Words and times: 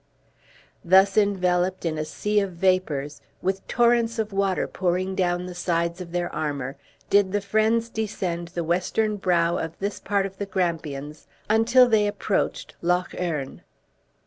Thus 0.83 1.15
enveloped 1.15 1.85
in 1.85 1.99
a 1.99 2.05
sea 2.05 2.39
of 2.39 2.53
vapors, 2.53 3.21
with 3.43 3.67
torrents 3.67 4.17
of 4.17 4.33
water 4.33 4.67
pouring 4.67 5.13
down 5.13 5.45
the 5.45 5.53
sides 5.53 6.01
of 6.01 6.11
their 6.11 6.33
armor, 6.33 6.75
did 7.11 7.31
the 7.31 7.39
friends 7.39 7.87
descend 7.87 8.47
the 8.47 8.63
western 8.63 9.17
brow 9.17 9.57
of 9.59 9.77
this 9.77 9.99
part 9.99 10.25
of 10.25 10.39
the 10.39 10.47
Grampians 10.47 11.27
until 11.51 11.87
they 11.87 12.07
approached 12.07 12.73
Loch 12.81 13.13
Earn. 13.15 13.61